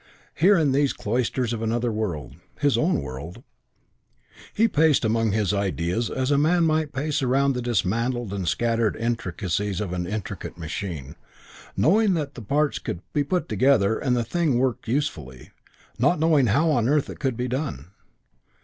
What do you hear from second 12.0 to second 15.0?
the parts could be put together and the thing worked